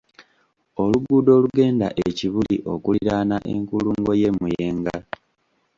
Oluguudo 0.81 1.29
olugenda 1.37 1.87
e 2.03 2.05
Kibuli 2.17 2.57
okuliraana 2.73 3.37
enkulungo 3.53 4.11
y’e 4.21 4.29
Muyenga. 4.37 4.95